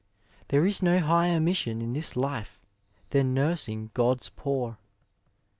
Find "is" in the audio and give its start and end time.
0.65-0.81